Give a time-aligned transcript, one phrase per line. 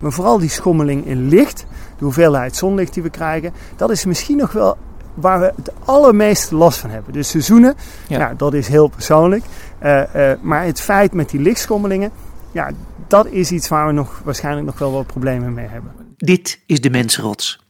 [0.00, 1.66] Maar vooral die schommeling in licht,
[1.98, 4.76] de hoeveelheid zonlicht die we krijgen, dat is misschien nog wel
[5.14, 7.12] waar we het allermeeste last van hebben.
[7.12, 7.74] Dus seizoenen,
[8.08, 8.18] ja.
[8.18, 8.34] Ja.
[8.34, 9.44] dat is heel persoonlijk.
[9.78, 12.10] Eh, eh, maar het feit met die lichtschommelingen,
[12.52, 12.70] ja,
[13.06, 15.92] dat is iets waar we nog, waarschijnlijk nog wel wat problemen mee hebben.
[16.16, 17.66] Dit is de mensrots.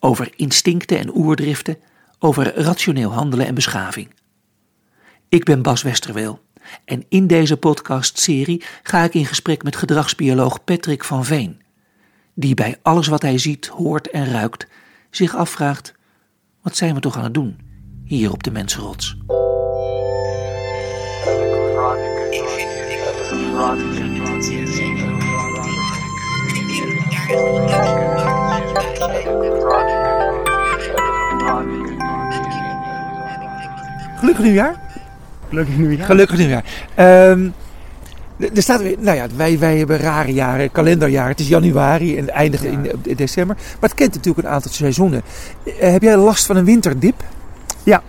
[0.00, 1.76] Over instincten en oerdriften,
[2.18, 4.08] over rationeel handelen en beschaving.
[5.28, 6.40] Ik ben Bas Westerweel
[6.84, 11.62] en in deze podcastserie ga ik in gesprek met gedragsbioloog Patrick van Veen,
[12.34, 14.66] die bij alles wat hij ziet, hoort en ruikt
[15.10, 15.94] zich afvraagt:
[16.62, 17.58] wat zijn we toch aan het doen
[18.04, 19.16] hier op de mensrots?
[34.16, 34.76] Gelukkig nieuwjaar.
[35.52, 36.04] Gelukkig nu ja.
[36.04, 36.64] Gelukkig nieuwjaar.
[36.94, 37.48] Ehm,
[38.54, 41.28] er staat weer, nou ja, wij, wij hebben rare jaren, kalenderjaar.
[41.28, 43.56] Het is januari en eindigt in, in december.
[43.56, 45.22] Maar het kent natuurlijk een aantal seizoenen.
[45.80, 47.22] Eh, heb jij last van een winterdip?
[47.82, 48.02] Ja.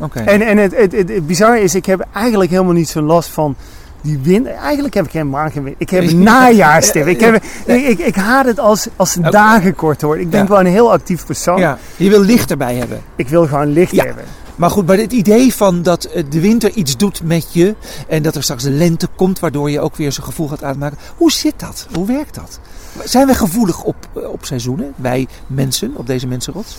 [0.00, 0.20] Oké.
[0.20, 3.28] En, en het, het, het, het bizarre is, ik heb eigenlijk helemaal niet zo'n last
[3.28, 3.56] van
[4.00, 4.46] die wind.
[4.46, 5.76] Eigenlijk heb ik helemaal geen wind.
[5.78, 7.06] Ik heb een najaarsdip.
[7.06, 10.24] Ik, heb, ik, ik, ik haat het als, als dagen kort worden.
[10.24, 10.46] Ik ben Ja.
[10.46, 11.58] gewoon een heel actief persoon.
[11.58, 13.00] Ja, je wil licht erbij hebben.
[13.16, 14.04] Ik wil gewoon licht Ja.
[14.04, 14.24] hebben.
[14.56, 17.74] Maar goed, maar het idee van dat eh, de winter iets doet met je
[18.08, 20.98] en dat er straks de lente komt, waardoor je ook weer zo'n gevoel gaat aanmaken.
[21.16, 21.86] Hoe zit dat?
[21.94, 22.60] Hoe werkt dat?
[23.04, 24.92] Zijn wij gevoelig op, eh, op seizoenen?
[24.96, 26.76] Wij mensen, op deze mensenrots?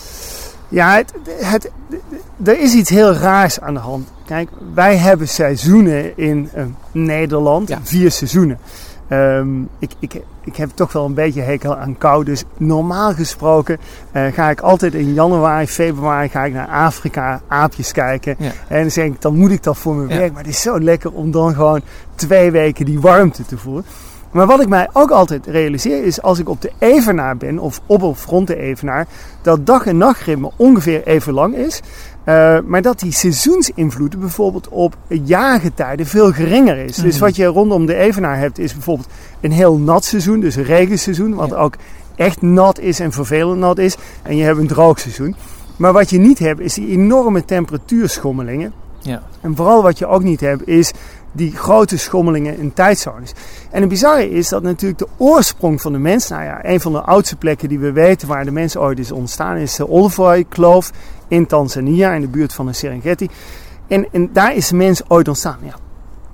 [0.68, 1.70] Ja, het, het,
[2.44, 4.08] er is iets heel raars aan de hand.
[4.26, 7.68] Kijk, wij hebben seizoenen in eh, Nederland.
[7.68, 7.80] Ja.
[7.82, 8.58] Vier seizoenen.
[9.08, 12.24] Ehm, ik, ik, ik heb toch wel een beetje hekel aan kou.
[12.24, 13.78] Dus normaal gesproken
[14.12, 18.34] eh, ga ik altijd in januari, februari ga ik naar Afrika aapjes kijken.
[18.38, 18.50] Ja.
[18.68, 20.16] En dan zeg ik, dan moet ik dat voor mijn Ja.
[20.16, 20.32] werk.
[20.32, 21.80] Maar het is zo lekker om dan gewoon
[22.14, 23.84] twee weken die warmte te voelen.
[24.30, 27.80] Maar wat ik mij ook altijd realiseer is als ik op de Evenaar ben of
[27.86, 29.06] op of rond de Evenaar,
[29.42, 31.80] dat dag- en nachtritme ongeveer even lang is.
[32.28, 36.96] Eh, maar dat die seizoensinvloeden bijvoorbeeld op jaargetijden veel geringer is.
[36.96, 37.24] Dus Mhm.
[37.24, 39.08] wat je rondom de Evenaar hebt is bijvoorbeeld
[39.40, 41.56] een heel nat seizoen, dus een regenseizoen, wat Ja.
[41.56, 41.74] ook
[42.16, 43.96] echt nat is en vervelend nat is.
[44.22, 45.36] En je hebt een droog seizoen.
[45.76, 48.72] Maar wat je niet hebt is die enorme temperatuurschommelingen.
[48.98, 49.22] Ja.
[49.40, 50.92] En vooral wat je ook niet hebt is
[51.32, 53.32] die grote schommelingen in tijdzones.
[53.70, 56.92] En het bizarre is dat natuurlijk de oorsprong van de mens, nou ja, een van
[56.92, 60.90] de oudste plekken die we weten waar de mens ooit is ontstaan, is de Olvoy-kloof
[61.28, 63.28] in Tanzania, in de buurt van de Serengeti.
[63.86, 65.58] En, en daar is de mens ooit ontstaan.
[65.62, 65.74] Ja,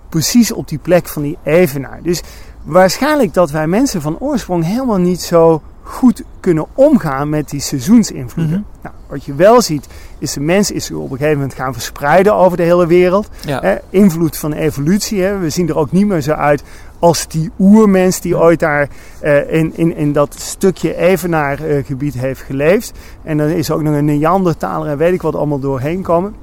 [0.09, 2.03] precies op die plek van die evenaar.
[2.03, 2.23] Dus
[2.63, 8.67] waarschijnlijk dat wij mensen van oorsprong helemaal niet zo goed kunnen omgaan met die seizoensinvloeden.
[8.71, 8.83] Mhm.
[8.83, 9.87] nou, wat je wel ziet,
[10.19, 13.29] is de mens is op een gegeven moment gaan verspreiden over de hele wereld.
[13.41, 13.61] Ja.
[13.61, 15.23] Hè, invloed van evolutie.
[15.23, 15.39] Hè.
[15.39, 16.63] We zien er ook niet meer zo uit
[16.99, 18.89] als die oermens die ooit daar
[19.21, 22.93] eh, in, in, in dat stukje Evenaar-gebied heeft geleefd.
[23.23, 26.35] En er is ook nog een Neandertaler en weet ik wat allemaal doorheen komen.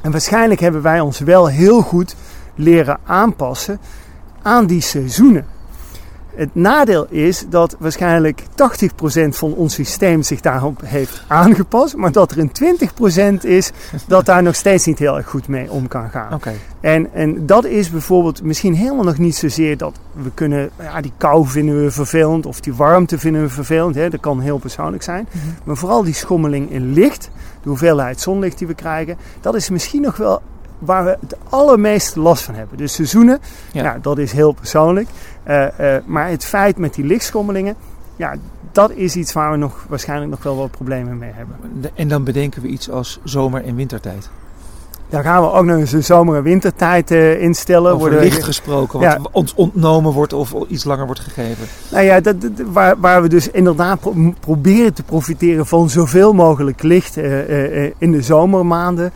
[0.00, 2.16] En waarschijnlijk hebben wij ons wel heel goed
[2.54, 3.80] leren aanpassen
[4.42, 5.46] aan die seizoenen.
[6.40, 8.44] Het nadeel is dat waarschijnlijk 80%
[9.28, 12.52] van ons systeem zich daarop heeft aangepast, maar dat er een
[13.42, 13.70] 20% is
[14.06, 16.34] dat daar nog steeds niet heel erg goed mee om kan gaan.
[16.34, 16.52] Oké.
[16.80, 21.12] En, en dat is bijvoorbeeld misschien helemaal nog niet zozeer dat we kunnen, ja, die
[21.16, 23.94] kou vinden we vervelend of die warmte vinden we vervelend.
[23.94, 25.28] Hè, dat kan heel persoonlijk zijn.
[25.64, 27.30] Maar vooral die schommeling in licht,
[27.62, 30.42] de hoeveelheid zonlicht die we krijgen, dat is misschien nog wel
[30.80, 32.78] waar we het allermeeste last van hebben.
[32.78, 33.38] Dus seizoenen,
[33.72, 33.82] Ja.
[33.82, 33.98] ja.
[34.02, 35.08] dat is heel persoonlijk.
[35.42, 37.74] Eh, eh, maar het feit met die lichtschommelingen,
[38.16, 38.34] ja,
[38.72, 41.56] dat is iets waar we nog, waarschijnlijk nog wel wat problemen mee hebben.
[41.94, 44.30] En dan bedenken we iets als zomer- en wintertijd.
[45.10, 47.92] Daar gaan we ook nog eens een zomer- en wintertijd eh, instellen.
[47.92, 51.64] Over Worden- licht gesproken, wat ons ontnomen wordt of iets langer wordt gegeven.
[51.90, 56.32] Nou ja, dat, dat- waar, waar we dus inderdaad pro- proberen te profiteren van zoveel
[56.32, 59.12] mogelijk licht eh, eh, in de zomermaanden.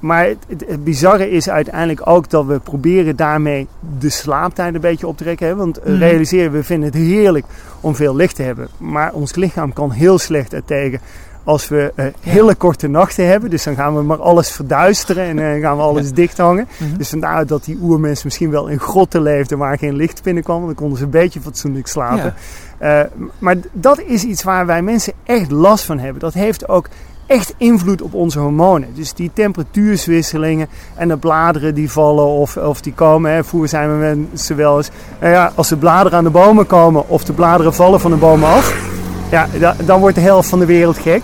[0.00, 3.66] Maar het, bizarre is uiteindelijk ook dat we proberen daarmee
[3.98, 5.46] de slaaptijd een beetje op te rekken.
[5.46, 5.54] Hè?
[5.56, 5.96] Want Mhm.
[5.96, 7.44] realiseren, we vinden het heerlijk
[7.80, 8.68] om veel licht te hebben.
[8.78, 11.00] Maar ons lichaam kan heel slecht ertegen
[11.44, 13.50] als we eh, hele korte nachten hebben.
[13.50, 16.68] Dus dan gaan we maar alles verduisteren en eh, gaan we alles dicht hangen.
[16.76, 16.96] Mhm.
[16.96, 20.56] Dus vandaar dat die oermens misschien wel in grotten leefden waar geen licht binnenkwam.
[20.56, 22.34] Want dan konden ze een beetje fatsoenlijk slapen.
[22.78, 23.00] Eh,
[23.38, 26.20] maar dat is iets waar wij mensen echt last van hebben.
[26.20, 26.88] Dat heeft ook
[27.26, 28.88] echt invloed op onze hormonen.
[28.94, 33.32] Dus die temperatuurswisselingen en de bladeren die vallen of, of die komen.
[33.32, 33.44] Hè.
[33.44, 34.90] Vroeger zijn we mensen wel eens...
[35.20, 38.16] Nou ja, als de bladeren aan de bomen komen of de bladeren vallen van de
[38.16, 38.91] bomen af...
[39.32, 41.22] Ja, da- dan wordt de helft van de wereld gek.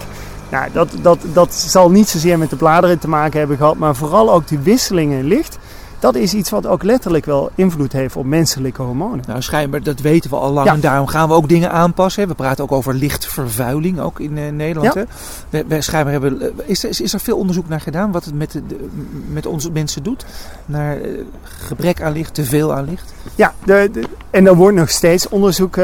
[0.50, 3.94] Nou, dat, dat, dat zal niet zozeer met de bladeren te maken hebben gehad, maar
[3.96, 5.58] vooral ook die wisselingen in licht.
[5.98, 9.24] dat is iets wat ook letterlijk wel invloed heeft op menselijke hormonen.
[9.26, 10.66] Nou, schijnbaar, dat weten we al lang.
[10.66, 10.72] Ja.
[10.74, 12.28] En daarom gaan we ook dingen aanpassen.
[12.28, 14.94] We praten ook over lichtvervuiling, ook in eh, Nederland.
[14.94, 15.00] Ja.
[15.00, 15.06] Hè.
[15.50, 18.34] We, we schijnbaar hebben, eh, is, er, is er veel onderzoek naar gedaan wat het
[18.34, 18.88] met, de,
[19.32, 20.24] met onze mensen doet?
[20.66, 21.10] Naar eh,
[21.42, 23.12] gebrek aan licht, te veel aan licht?
[23.34, 25.76] Ja, de, de- en er wordt nog steeds onderzoek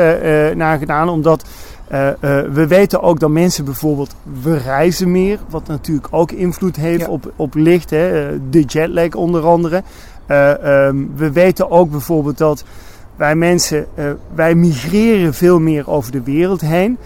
[0.55, 1.45] naar gedaan, omdat
[1.89, 2.17] eh, eh,
[2.53, 7.09] we weten ook dat mensen bijvoorbeeld, we reizen meer, wat natuurlijk ook invloed heeft Ja.
[7.09, 9.83] op, op licht, hè, eh, de jetlag onder andere.
[10.27, 12.65] Eh, ehm, we weten ook bijvoorbeeld dat
[13.17, 13.87] wij mensen,
[14.35, 16.99] wij migreren veel meer over de wereld heen.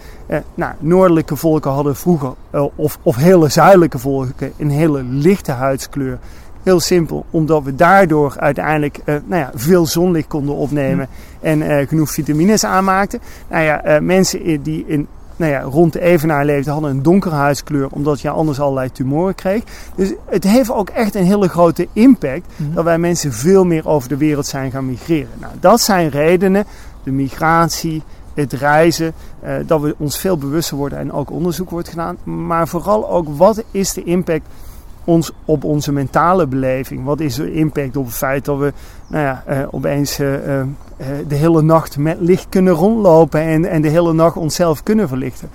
[0.55, 2.33] Nou, noordelijke volken hadden vroeger,
[2.75, 6.19] of, of hele zuidelijke volken, een hele lichte huidskleur.
[6.63, 11.07] Heel simpel, omdat we daardoor uiteindelijk eh, nou ja, veel zonlicht konden opnemen
[11.41, 13.19] en eh, genoeg vitamines aanmaakten.
[13.49, 17.35] Nou ja, eh, mensen die in, nou ja, rond de evenaar leefden hadden een donkere
[17.35, 19.63] huidskleur, omdat je anders allerlei tumoren kreeg.
[19.95, 22.73] Dus het heeft ook echt een hele grote impact Mhm.
[22.73, 25.29] dat wij mensen veel meer over de wereld zijn gaan migreren.
[25.39, 26.65] Nou, dat zijn redenen,
[27.03, 28.03] de migratie,
[28.33, 32.17] het reizen, eh, dat we ons veel bewuster worden en ook onderzoek wordt gedaan.
[32.23, 34.45] Maar vooral ook wat is de impact
[35.09, 37.03] ons, op onze mentale beleving?
[37.03, 38.73] Wat is de impact op het feit dat we
[39.07, 40.67] nou ja, eh, opeens eh, eh,
[41.27, 45.49] de hele nacht met licht kunnen rondlopen en, en de hele nacht onszelf kunnen verlichten?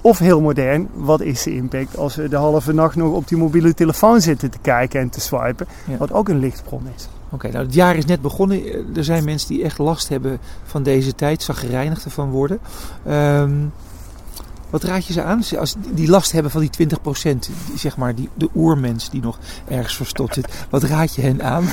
[0.00, 3.38] Of heel modern, wat is de impact als we de halve nacht nog op die
[3.38, 5.66] mobiele telefoon zitten te kijken en te swipen?
[5.84, 5.96] Ja.
[5.96, 7.08] Wat ook een lichtbron is.
[7.30, 8.62] Oké, nou het jaar is net begonnen.
[8.96, 12.58] Er zijn mensen die echt last hebben van deze tijd, zagrijnig ervan worden.
[13.06, 13.52] Ehm,
[14.70, 15.42] wat raad je ze aan?
[15.58, 16.92] Als die last hebben van die 20%,
[17.22, 17.38] die,
[17.76, 20.66] zeg maar die, de oermens die nog ergens verstopt zit.
[20.70, 21.64] Wat raad je hen aan?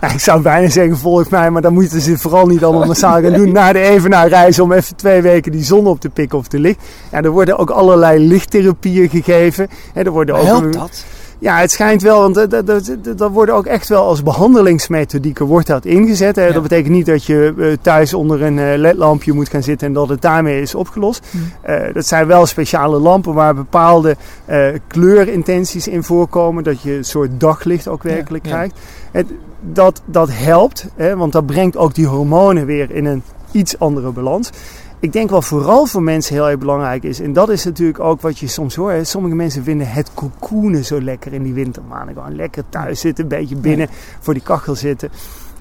[0.00, 3.22] Ja, ik zou bijna zeggen, volg mij, maar dan moeten ze vooral niet allemaal massaal
[3.22, 3.52] gaan doen.
[3.52, 6.58] Naar de Evenaar reizen om even twee weken die zon op te pikken of te
[6.58, 6.78] licht.
[7.12, 9.68] Ja, er worden ook allerlei lichttherapieën gegeven.
[9.92, 11.04] Hè, er worden ook, Helpt dat?
[11.38, 15.84] Ja, het schijnt wel, want dat, dat, dat, ook echt wel als behandelingsmethodieken wordt dat
[15.84, 16.36] ingezet.
[16.36, 16.46] Hè.
[16.46, 16.52] Ja.
[16.52, 19.92] Dat betekent niet dat je eh, thuis onder een eh, ledlampje moet gaan zitten en
[19.92, 21.26] dat het daarmee is opgelost.
[21.30, 21.38] Hm.
[21.60, 24.16] Eh, dat zijn wel speciale lampen waar bepaalde
[24.86, 26.64] kleurintenties in voorkomen.
[26.64, 28.56] Dat je een soort daglicht ook werkelijk Ja, ja.
[28.56, 28.78] krijgt.
[29.10, 29.26] Het,
[29.60, 33.22] dat, dat helpt, hè, want dat brengt ook die hormonen weer in een
[33.52, 34.50] iets andere balans.
[35.00, 38.20] Ik denk wat vooral voor mensen heel erg belangrijk is, en dat is natuurlijk ook
[38.20, 38.94] wat je soms hoort.
[38.94, 42.14] hè, Sommige mensen vinden het cocoonen zo lekker in die wintermaanden.
[42.14, 43.88] Gewoon lekker thuis zitten, een beetje binnen
[44.20, 45.10] voor die kachel zitten.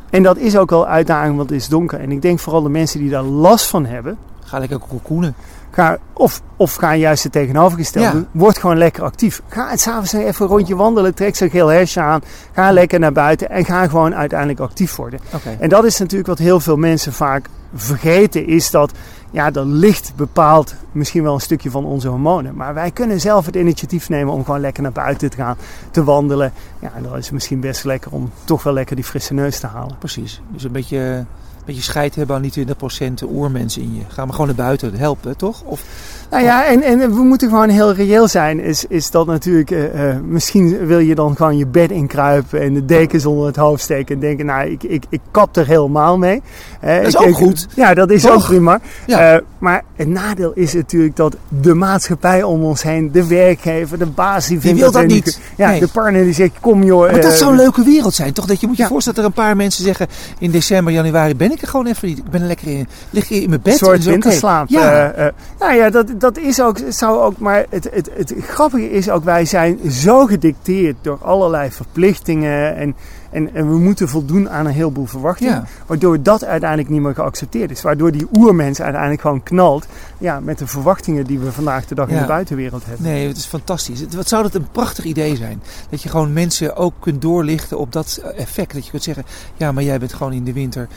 [0.10, 2.00] En dat is ook wel uitdaging, want het is donker.
[2.00, 5.36] En ik denk vooral de mensen die daar last van hebben, Ga lekker kokoenen.
[5.72, 8.26] Ga, of, of ga juist het tegenovergestelde Ja.
[8.32, 9.42] Word gewoon lekker actief.
[9.48, 11.14] Ga het s'avonds even een rondje wandelen.
[11.16, 12.22] Trek zo'n geel hesje aan.
[12.52, 13.50] Ga lekker naar buiten.
[13.50, 15.20] En ga gewoon uiteindelijk actief worden.
[15.60, 18.48] En dat is natuurlijk wat heel veel mensen vaak vergeten.
[18.48, 18.92] Is dat
[19.36, 22.56] ja, dat licht bepaalt misschien wel een stukje van onze hormonen.
[22.56, 25.58] Maar wij kunnen zelf het initiatief nemen om gewoon lekker naar buiten te gaan.
[25.92, 26.54] Te wandelen.
[26.80, 29.60] Ja, en dan is het misschien best lekker om toch wel lekker die frisse neus
[29.60, 29.98] te halen.
[29.98, 30.42] Precies.
[30.52, 31.26] Dus een beetje, een
[31.66, 34.02] beetje scheid hebben aan die 20% oermensen in je.
[34.08, 34.96] Ga maar gewoon naar buiten.
[34.96, 35.62] Hè, toch?
[35.62, 35.84] Of,
[36.30, 38.60] Nou ja, en, en we moeten gewoon heel reëel zijn.
[38.60, 42.74] Is, is dat natuurlijk, eh, eh, misschien wil je dan gewoon je bed inkruipen en
[42.74, 46.18] de dekens onder het hoofd steken en denken, nou, ik, ik, ik kap er helemaal
[46.18, 46.42] mee.
[46.80, 47.68] Eh, Dat is ik- ook ik- goed.
[47.76, 48.34] Ja, dat is Toch?
[48.34, 48.80] ook prima.
[49.06, 49.42] Ja.
[49.60, 54.48] Maar het nadeel is natuurlijk dat de maatschappij om ons heen, de werkgever, de baas,
[54.48, 55.40] die vindt wil dat niet.
[55.58, 55.80] Ja, Nee.
[55.80, 57.12] de partner die zegt, kom joh.
[57.12, 58.46] maar dat zou een leuke wereld zijn, toch?
[58.46, 58.90] Dat je moet je Ja.
[58.90, 60.08] voorstellen dat er een paar mensen zeggen...
[60.40, 62.18] in december, januari ben ik er gewoon even niet.
[62.18, 63.74] Ik ben er lekker in, lig in mijn bed.
[63.74, 64.68] Een soort winterslaap.
[64.70, 65.12] Ja.
[65.14, 68.92] Eh, eh, nou ja, dat, dat is ook, zou ook, maar het, het, het grappige
[68.92, 72.96] is ook, wij zijn zo gedicteerd door allerlei verplichtingen en,
[73.32, 75.54] en, en we moeten voldoen aan een heleboel verwachtingen.
[75.54, 75.66] Ja.
[75.86, 77.82] Waardoor dat uiteindelijk niet meer geaccepteerd is.
[77.82, 79.86] Waardoor die oermens uiteindelijk gewoon knalt
[80.18, 83.06] ja, met de verwachtingen die we vandaag de dag in de buitenwereld hebben.
[83.06, 84.06] Nee, het is fantastisch.
[84.16, 85.62] Wat zou dat een prachtig idee zijn?
[85.90, 88.74] Dat je gewoon mensen ook kunt doorlichten op dat effect.
[88.74, 89.24] Dat je kunt zeggen,
[89.56, 90.88] ja, maar jij bent gewoon in de winter,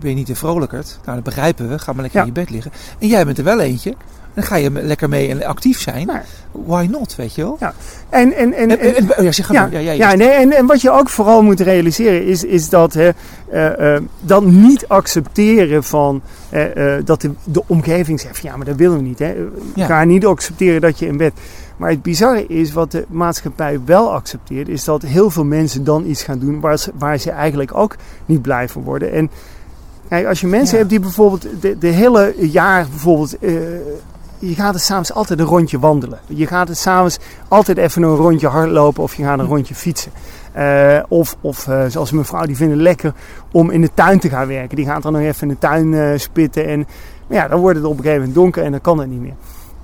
[0.00, 0.98] ben je niet te vrolijkerd.
[1.04, 1.78] Nou, dat begrijpen we.
[1.78, 2.26] Ga maar lekker Ja.
[2.26, 2.72] in je bed liggen.
[2.98, 3.94] En jij bent er wel eentje.
[4.34, 6.10] Dan ga je lekker mee en actief zijn.
[6.52, 7.58] Why not, weet je wel?
[7.60, 7.72] En,
[8.10, 9.68] en, en, En, en, en- oh ja, zeg Ja.
[9.70, 12.94] Ja, ja, ja, nee, en, en wat je ook vooral moet realiseren is, is dat
[12.94, 13.10] hè,
[14.20, 16.64] dat niet accepteren van eh,
[17.04, 19.18] dat de, de omgeving zegt van ja, maar dat willen we niet.
[19.18, 19.34] Hè.
[19.74, 19.86] Ja.
[19.86, 21.32] Ga niet accepteren dat je in bed.
[21.76, 26.06] Maar het bizarre is, wat de maatschappij wel accepteert, is dat heel veel mensen dan
[26.06, 27.96] iets gaan doen waar ze, waar ze eigenlijk ook
[28.26, 29.12] niet blij van worden.
[29.12, 29.30] En
[30.08, 30.76] kijk, als je mensen Ja.
[30.78, 33.36] hebt die bijvoorbeeld de, de hele jaar bijvoorbeeld.
[34.48, 36.18] Je gaat er s'avonds altijd een rondje wandelen.
[36.26, 37.18] Je gaat er s'avonds
[37.48, 40.12] altijd even een rondje hardlopen of je gaat een rondje fietsen.
[40.52, 43.12] Eh, of of eh, zoals mijn vrouw, die vinden het lekker
[43.52, 44.76] om in de tuin te gaan werken.
[44.76, 46.66] Die gaat dan nog even in de tuin eh, spitten.
[46.66, 46.86] En
[47.26, 49.34] ja, dan wordt het op een gegeven moment donker en dan kan het niet meer.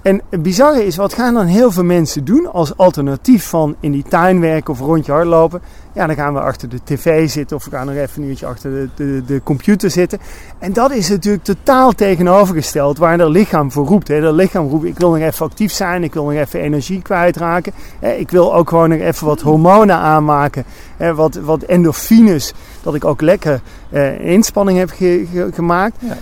[0.02, 3.92] En het bizarre is, wat gaan dan heel veel mensen doen als alternatief van in
[3.92, 5.60] die tuin werken of rondje hardlopen?
[5.92, 8.46] Ja, dan gaan we achter de tv zitten of we gaan nog even een uurtje
[8.46, 10.18] achter de, de, de computer zitten.
[10.58, 14.08] En dat is natuurlijk totaal tegenovergesteld waar dat lichaam voor roept.
[14.08, 14.20] Hè.
[14.20, 17.72] Dat lichaam roept, ik wil nog even actief zijn, ik wil nog even energie kwijtraken.
[18.00, 20.64] Ik wil ook gewoon nog even wat hormonen aanmaken,
[21.14, 24.92] wat, wat endorfines, dat ik ook lekker eh, inspanning heb
[25.54, 25.96] gemaakt.
[25.98, 26.16] Ja.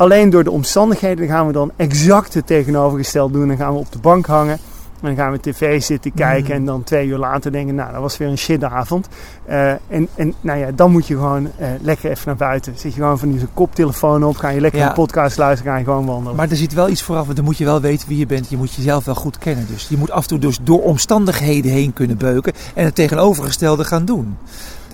[0.00, 3.48] Alleen door de omstandigheden gaan we dan exact het tegenovergesteld doen.
[3.48, 4.52] Dan gaan we op de bank hangen.
[4.52, 6.50] En dan gaan we tv zitten kijken.
[6.50, 6.60] Mm.
[6.60, 9.08] En dan twee uur later denken, nou, dat was weer een shitavond.
[9.48, 12.72] Uh, en, en nou ja, dan moet je gewoon uh, lekker even naar buiten.
[12.76, 14.36] Zit je gewoon van die koptelefoon op.
[14.36, 14.88] Ga je lekker ja.
[14.88, 15.72] een podcast luisteren.
[15.72, 16.36] Ga je gewoon wandelen.
[16.36, 17.24] Maar er zit wel iets vooraf.
[17.24, 18.50] Want dan moet je wel weten wie je bent.
[18.50, 19.66] Je moet jezelf wel goed kennen.
[19.66, 22.52] Dus je moet af en toe dus door omstandigheden heen kunnen beuken.
[22.74, 24.36] En het tegenovergestelde gaan doen.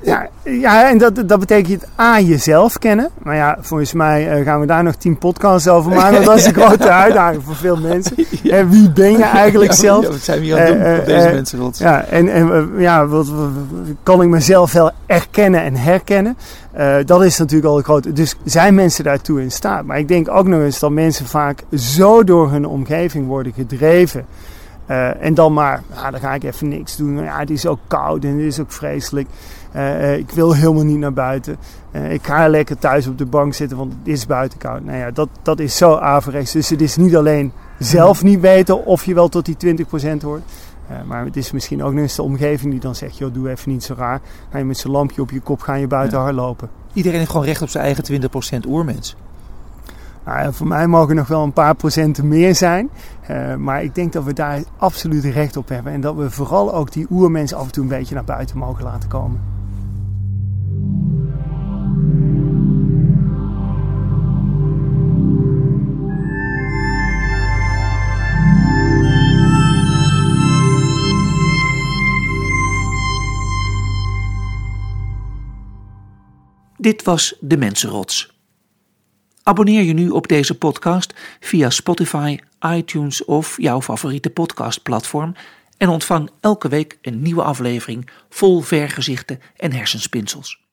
[0.06, 3.10] Ja, ja en dat, dat betekent A, jezelf kennen.
[3.22, 6.25] Maar ja, volgens mij uh, gaan we daar nog tien podcasts over maken.
[6.25, 8.16] dat is een grote uitdaging voor veel mensen.
[8.50, 10.02] En wie ben je eigenlijk ja, zelf?
[10.02, 11.58] Ja, wat zijn we hier aan het doen uh, deze mensen?
[11.58, 11.78] Rot?
[11.78, 13.26] Ja, en, en ja, wat,
[14.02, 16.36] kan ik mezelf wel erkennen en herkennen?
[17.04, 18.12] dat is natuurlijk al een grote...
[18.12, 19.84] Dus zijn mensen daartoe in staat?
[19.84, 24.26] Maar ik denk ook nog eens dat mensen vaak zo door hun omgeving worden gedreven...
[24.90, 27.22] Uh, en dan maar, nou, dan ga ik even niks doen.
[27.22, 29.28] Ja, het is ook koud en het is ook vreselijk.
[29.76, 31.56] Uh, ik wil helemaal niet naar buiten.
[31.92, 34.85] Uh, ik ga lekker thuis op de bank zitten, want het is buiten koud.
[34.85, 36.52] Nou ja, dat, dat is zo averechts.
[36.52, 40.42] Dus het is niet alleen zelf niet weten of je wel tot die 20% hoort.
[41.06, 43.71] maar het is misschien ook nog eens de omgeving die dan zegt: joh, doe even
[43.73, 44.21] niet zo raar.
[44.50, 46.25] Ga je met zo'n lampje op je kop, ga je buiten ja.
[46.25, 46.68] hardlopen.
[46.92, 48.30] Iedereen heeft gewoon recht op zijn eigen
[48.64, 49.16] 20% oermens.
[50.25, 52.90] Nou, voor mij mogen nog wel een paar procenten meer zijn.
[53.30, 55.92] Uh, maar ik denk dat we daar absoluut recht op hebben.
[55.92, 58.85] En dat we vooral ook die oermensen af en toe een beetje naar buiten mogen
[58.85, 59.55] laten komen.
[76.87, 78.35] Dit was De Mensenrots.
[79.43, 85.35] Abonneer je nu op deze podcast via Spotify, iTunes of jouw favoriete podcastplatform
[85.76, 90.65] en ontvang elke week een nieuwe aflevering vol vergezichten en hersenspinsels.